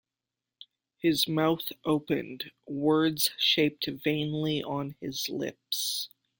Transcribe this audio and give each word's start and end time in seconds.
His 0.97 1.27
mouth 1.27 1.73
opened; 1.85 2.49
words 2.65 3.29
shaped 3.37 3.85
vainly 3.85 4.63
on 4.63 4.95
his 4.99 5.29
lips. 5.29 6.09